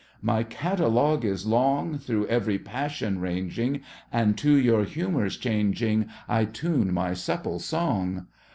[0.23, 3.81] My catalogue is long, Through every passion ranging,
[4.11, 8.25] And to your humours changing I tune my supple song!